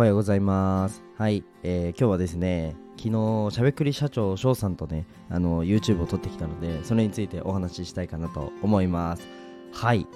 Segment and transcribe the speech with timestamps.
[0.00, 1.02] おはようございます。
[1.18, 9.28] はい、えー今日はですね、昨日、しゃべくり社長翔さんとね、あの YouTube を撮ってきたので、それについてお話ししたいかなと思います。
[9.74, 10.06] はい。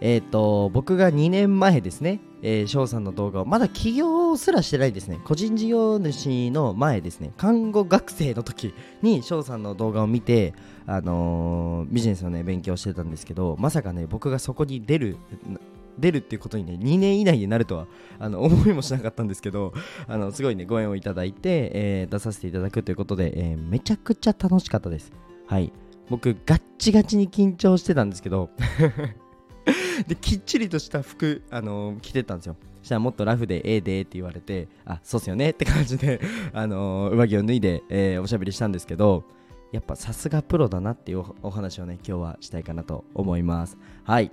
[0.00, 10.52] えっ、と、僕が2年前ですね、えー翔さんの動画を、まだ起業すらしてないですね、個人事業主の前ですね、看護学生の時に翔さんの動画を見て、
[10.84, 15.16] あのービジネスをね、勉強してたんですけど、まさかね、僕がそこに出る、
[15.98, 17.86] 出るっていうことにね、2年以内になるとは
[18.18, 19.72] あの 思いもしなかったんですけど、
[20.06, 25.12] あのすごいね、ご縁をいただいて、えー出させていただくということで、えーめちゃくちゃ楽しかったです。
[25.46, 25.72] はい。
[26.10, 28.50] 僕、ガッチガチに緊張してたんですけど、
[30.06, 32.56] で、きっちりとした服、あのー着てたんですよ。
[32.80, 36.20] そしたらもっとラフでええでって言われて、あ、そうっすよねって感じで、
[36.52, 39.24] あのー上着を脱いで、えーおしゃべりしたんですけど、
[39.72, 43.76] やっぱさすがプロだなっていうお話をね、今日はしたいかなと思います。
[44.04, 44.32] はい。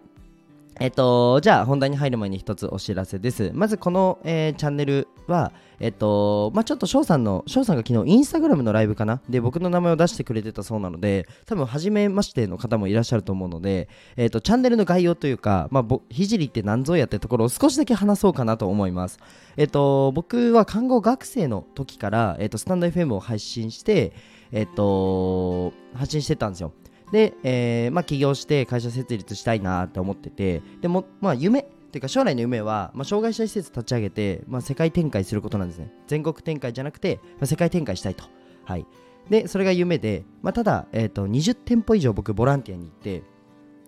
[0.77, 3.51] えっと、じゃあ本題に入る前に一つお知らせです。
[3.53, 9.21] まずこの、えーチャンネルは、えっと、まあちょっと翔さんの、翔さんが昨日インスタグラムのライブかな？
[9.29, 19.17] で、僕の名前を出してくれてたそうなので、多分初めましての方もいらっしゃると思うので、えっと、チャンネルの概要というか、まあぼ、ひじりって何ぞやってところを少しだけ話そうかなと思います。
[19.55, 24.11] えっと、僕は看護学生の時から、えっと、スタンド FM を配信して、
[24.51, 26.73] えっと、発信してたんですよ。
[27.15, 35.93] で、えーまあ、起業して会社設立したいなって思っててでも、まあ、夢っていうか将来の夢は、まあ、障害者施設立ち上げて、まあ、世界展開することなんですね。
[36.07, 38.25] 全国展開じゃなくて、まあ、世界展開したいと。
[38.65, 38.85] はい。
[39.29, 43.23] でそれが夢で、まあ、ただ、えー、と20店舗以上僕ボランティアに行って、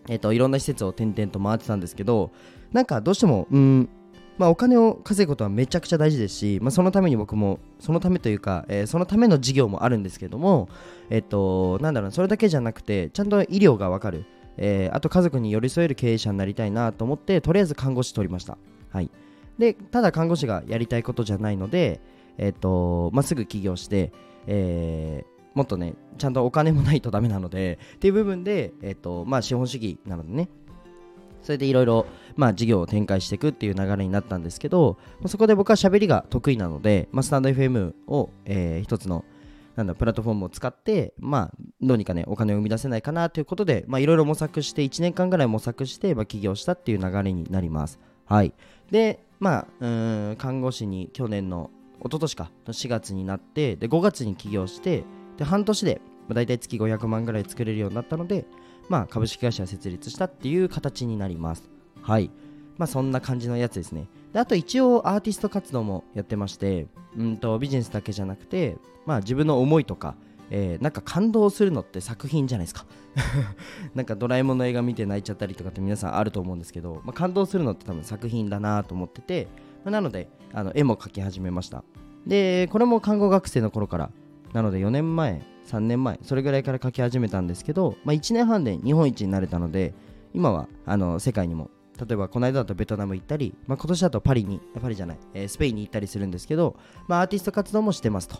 [0.07, 2.31] えー、といろんな施設を転々と回ってたんですけど
[2.71, 3.89] なんかどうしてもうん
[4.37, 10.69] まあ、お金を稼ぐことはめちゃくちゃ大事ですし、まあ、そのために僕もそのためというか、えーそのための事業もあるんですけども、
[11.09, 14.25] えっと、なんだろうそれだけじゃなくてちゃんと医療がわかる、
[14.57, 18.57] えーあと家族に寄り添える経営者になりたいなと思ってとりあえず看護師取りました、
[18.91, 19.09] はい、
[19.57, 21.99] でただ看護師がやりたいことじゃないので、
[22.37, 24.11] えっとまあ、すぐ起業して、
[24.45, 30.49] えーもっとねちゃんとお金もないとダメなのでっていう部分で、えっとまあ、資本主義なのでね。
[31.41, 32.05] それでいろいろ
[32.55, 39.25] 事業を展開していくっていう流れになったんですけどそこで僕は喋りが得意なので、まあ、スタンド FM を、えー一つの
[39.77, 47.99] なんだプラットフォームを使って、まあ、どうにかね、お金を生み出せないかなということで、いろいろ模索して、1年間ぐらい模索して、まあ、起業したっていう流れになります。
[48.25, 48.53] はい。
[48.89, 49.87] で、まあ、う
[50.31, 51.69] ん、看護師に去年の、
[51.99, 55.03] 一昨年か、4月になって、で、5月に起業して、
[55.37, 58.45] で、半年で、まあ、大体月500万ぐらい作れるようになったので、
[58.89, 61.69] まあ、株式会社を設立したっていう形になります。
[62.01, 62.31] はい。
[62.77, 64.07] まあ、そんな感じのやつですね。
[64.33, 66.87] であと一応アーティスト活動もやってまして
[67.17, 70.15] うんとビジネスだけじゃなくて、まあ、自分の思いとか、
[70.49, 72.85] えーなんか感動するのって作品じゃないですか
[73.95, 79.47] なんかドラえもんの映画見て泣いちゃったりとかって皆さんあると思うんですけど、まあ、感動するのって多分作品だなと思ってて、
[79.83, 81.83] まあなのであの絵も描き始めました
[82.25, 84.11] でこれも看護学生の頃から
[84.53, 89.93] なので4年前3年前それぐらいから書き始めたんですけど、まあ、1年半で日本一になれたので
[90.33, 91.69] 今はあの世界にも
[91.99, 98.37] 例えばこの間だとベトナム行ったり、まあ、今年だとパリにパリじゃない、えースペインに行ったりするんですけど、まあ、アーティスト活動もしてますと。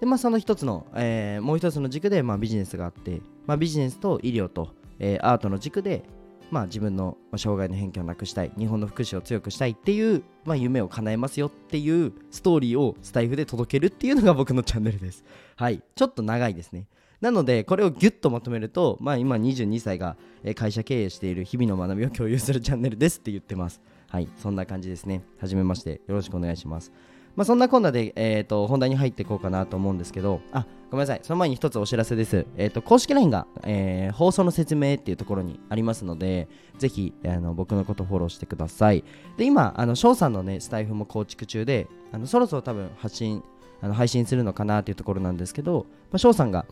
[0.00, 6.04] で、まあ、その一つの、えーもう一つの軸で、まあ、ビジネスがあって、まあ、ビジネスと医療と、えーアートの軸で、
[6.50, 15.24] まあ、自分の障害の偏見をなくしたい日本の福祉を強くしたいっていう、まあ、夢を叶えますよっていうストーリーをスタイフで届けるっていうのが僕のチャンネルです。
[15.56, 15.82] はい。
[15.94, 16.86] ちょっと長いですね。
[17.20, 20.16] なのでこれをギュッとまとめると、まあ、今22歳が
[20.54, 23.80] 会社経営している日々の学びを共有するチャンネルですって言ってます。
[24.08, 24.28] はい。
[24.36, 25.22] そんな感じですね。
[25.38, 26.00] はじめまして。
[26.06, 26.92] よろしくお願いします。
[27.38, 32.46] まあ、そんなこんなで、えー、と本題に入っていこうかなと思うんですけど、あごめんなさい、その前に一つお知らせです。
[32.56, 39.04] えー、と公式 LINE が、えー放送の説明っていうところにありますので、ぜひあの僕のことフォローしてください。
[39.36, 43.44] で、今、あの翔さんの、ね、スタイフも構築中で、あのそろそろ多分発信
[43.82, 46.66] あの配信するのかなっていうところなんですけど、まあ、翔さんが、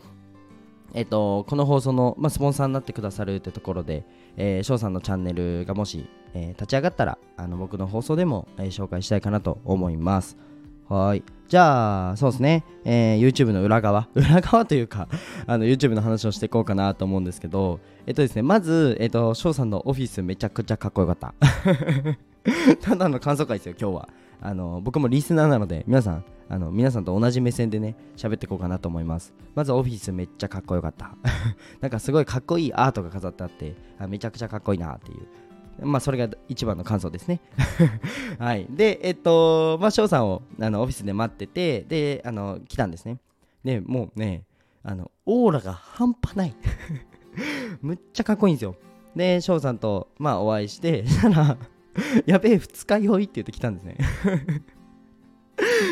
[0.93, 4.03] えっと、この放送の、まあ、スポンサーになってくださるってところで、
[4.35, 10.35] えー翔さんのチャンネルがもし、えー立ち上がったらあの僕の放送でも、えー紹介したいかなと思います。
[10.89, 11.23] はい。
[11.47, 15.07] じゃあ、そうですね、えー YouTube の裏側、 裏側というか、
[15.45, 21.33] あの YouTube の話をしていこうかなと思うんですけど、えっとですね、まず、えっと、翔さんのオフィスめちゃくちゃかっこよかった。
[22.81, 24.09] ただの感想会ですよ、今日は。
[24.39, 29.33] あの僕もリスナーなので、皆さん、あの皆さんと同じ目線でね、喋っていこうかなと思います。
[29.55, 31.15] まずオフィスめっちゃかっこよかった。
[31.81, 35.27] なんかすごいかっこいいアートが飾ってあって、あめちゃくちゃかっこいいなっていう。
[35.81, 37.39] まあ、それが一番の感想ですね。
[38.39, 38.67] はい。
[38.69, 43.19] で、えっと、まあ、翔さんをあのオフィスで待ってて、で、あの、来たんですね。
[43.63, 44.43] で、もうね、
[44.83, 46.55] あの、オーラが半端ない。
[47.81, 48.75] むっちゃかっこいいんですよ。
[49.15, 51.57] で、翔さんと、まあ、お会いして、したら、
[52.25, 53.97] やべえ、二日酔いって言ってきたんですね。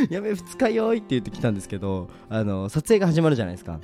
[0.09, 3.79] やべ二日酔いって言ってきたんですけどあの撮影が始まるじゃないですか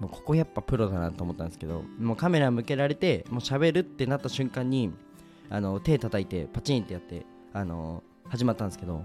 [0.00, 4.92] もうここやっぱプロだなと思ったんですけどもうカメラ向けられてもう喋るってなった瞬間に
[5.52, 9.04] あの手叩いてパチンってやってあの始まったんですけど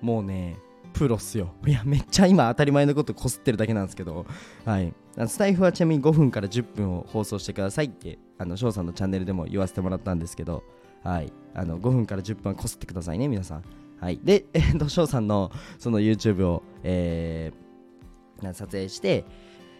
[0.00, 0.56] もうね
[0.94, 1.54] プロっすよ。
[1.66, 4.24] いやめっちゃ今当たり前のことこすってるだけなんですけど
[4.64, 4.92] はい。
[5.26, 10.64] スタイフはちなみに5分から10分を放送してくださいってあの翔さんのチャンネルでも言わせてもらったんですけど
[11.04, 11.30] はい。
[11.54, 13.62] あの5分から10分はこすってくださいね皆さん。
[14.00, 14.18] はい。
[14.24, 19.26] でえっと翔さんのその YouTube をえー、撮影して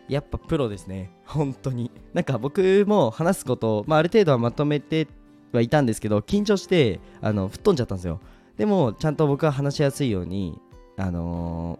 [0.08, 1.10] やっぱプロですね。
[1.24, 1.90] 本当に。
[2.12, 5.08] なんか僕も話すことを、まあ、ある程度はまとめて
[5.56, 8.20] はいたんですけど緊張してあの吹っ飛んじゃったんですよ
[8.56, 10.58] でもちゃんと僕は話しやすいように
[10.96, 11.78] あの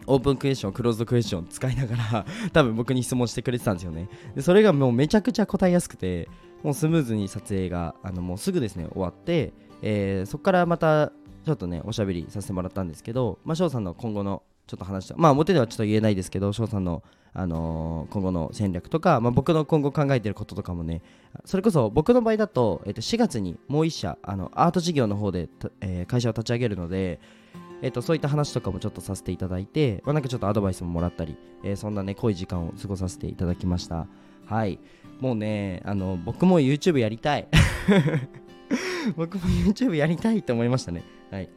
[0.00, 6.28] ー、オープンクエスチョンクローズドクエスチョン使いながら多分僕に質問してくれてたんですよねでそれがもうめちゃくちゃ答えやすくて
[6.62, 9.52] もうスムーズに撮影があのもうすぐですね終わって、
[9.82, 11.12] えー、そこからまた
[11.44, 17.02] ちょっとねおしゃべりさせてもらったんですけどまあ翔さんの今後のちょっと話したまあ表ではちょっと言えないですけど翔さんの
[17.36, 21.02] あのー、今後の戦略とか、まあ、僕の今後考えてることとかもね
[21.44, 25.48] それこそ僕の場合だと,、えー、と4月にもう1社あのアート事業の方で、
[25.80, 27.18] えー、会社を立ち上げるので、
[27.82, 34.06] えー、とそういった話とかもちょっとさせていただいて、まあ、なんかちょっとアドバイスももらったり、えー、そんなね濃い時間を過ごさせていただきました。
[34.46, 34.78] はい。
[35.20, 37.48] もうねあの僕も YouTube やりたい。
[39.16, 41.02] 僕も YouTube やりたいと思いましたね。
[41.32, 41.50] はい。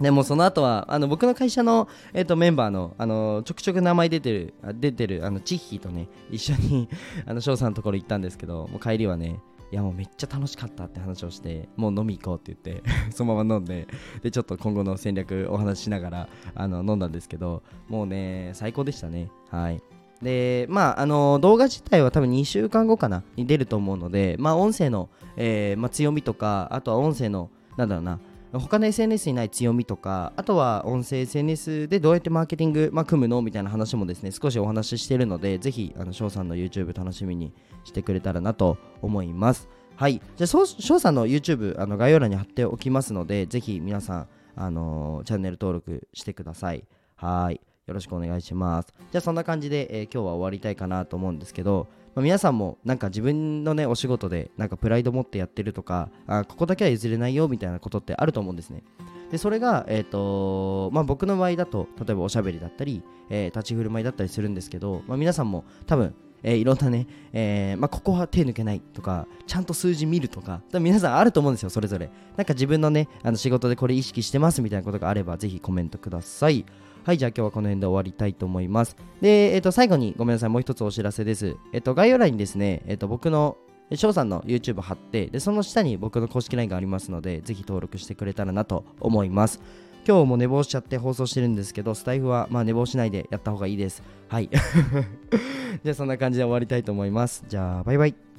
[0.00, 6.88] でもその後はあの僕の会社の、えー、とメンバーのあのちょくちょく名前出てる出てるあのチッヒーとね一緒に
[7.26, 9.40] あの翔さんのところ行ったんですけどもう帰りはね
[9.70, 13.86] いやもうめっちゃ楽しかったって話をしてもう飲み行こうって言って そのまま飲んで
[14.22, 19.30] でちょっと今後の戦略お話ししながらあの飲んだんですけどもうね最高でしたね。
[19.50, 19.80] はい。
[20.22, 28.20] でまああの動画自体は多分2週間後かなに出ると思うのでまあ音声の、えーまあ、強みとかあとは音声のなんだろうな
[28.52, 37.54] 他の SNS にない強みとかあとは音声 SNS でどうやってマーケティング、まあ、組むのみたいな話もですね少しお話ししているのでぜひ翔さんの YouTube 楽しみに
[37.84, 39.68] してくれたらなと思います。
[39.96, 40.20] はい。
[40.36, 46.84] じゃあ翔さんの YouTube あの概要欄に貼っておきますのでぜひ皆さんあのー、チャンネル登録してください。
[47.16, 47.60] はい。
[47.86, 48.92] よろしくお願いします。
[49.10, 58.82] じゃあそんな感じで、えー、今日は終わりたいかなと思うんですけどまあ、皆さんもなんか自分のねお仕事でなんかプライド持ってやってるとかあここだけは譲れないよみたいなことってあると思うんですね
[59.30, 72.10] でそれが、えーとまあ、僕の場合だと例えばおしゃべりだったり、えー、立ち振る舞いだったりするんですけど、まあ、皆さんも多分えー、いろんなね、えーまあ、ここは手抜けないとか、ちゃんと数字見るとか、皆さんあると思うんですよ、それぞれ。
[72.36, 76.64] なんか自分のね、あの仕事でこれ意識してますみたいなことがあれば、ぜひコメントください。
[77.04, 78.96] はい、じゃあ今日はこの辺で終わりたいと思います。
[79.20, 81.56] で、えっ、と、最後にごめんなさい、もう一つお知らせです。
[81.72, 83.56] えっ、と、概要欄にですね、えっ、と、僕の
[83.92, 89.60] 翔さんの YouTube 貼って、で、その下に僕の公式 LINE がありますので、ぜひ登録してくれたらなと思います。
[90.06, 94.02] 今日も寝坊しちゃって放送してるんですけど、スタイフはまあ寝坊しないでやった方がいいです。
[94.28, 94.48] はい。
[95.82, 97.44] じゃあそんな感じで終わりたいと思います。
[97.48, 98.31] じゃあ、バイバイ。